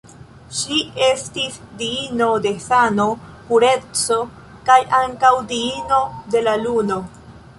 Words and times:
Ŝi 0.59 0.77
estis 1.07 1.57
diino 1.81 2.29
de 2.45 2.53
sano, 2.63 3.05
pureco 3.51 4.17
kaj 4.69 4.79
ankaŭ 5.03 5.33
diino 5.55 6.03
de 6.37 6.43
la 6.49 6.57
Luno. 6.63 7.01